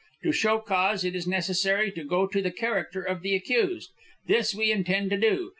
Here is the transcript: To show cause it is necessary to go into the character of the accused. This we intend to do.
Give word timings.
To 0.23 0.31
show 0.31 0.57
cause 0.57 1.05
it 1.05 1.15
is 1.15 1.27
necessary 1.27 1.91
to 1.91 2.03
go 2.03 2.23
into 2.23 2.41
the 2.41 2.49
character 2.49 3.03
of 3.03 3.21
the 3.21 3.35
accused. 3.35 3.91
This 4.25 4.55
we 4.55 4.71
intend 4.71 5.11
to 5.11 5.17
do. 5.17 5.49